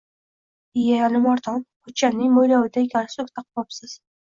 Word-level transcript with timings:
Ie 0.83 0.95
Alimardon 1.07 1.61
pochchamning 1.85 2.33
mo`yloviday 2.39 2.91
galstuk 2.97 3.31
ham 3.31 3.31
taqvopsiz 3.39 3.97